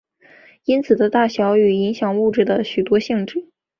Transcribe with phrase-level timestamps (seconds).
[0.65, 3.49] 原子的大小与影响物质的许多性质。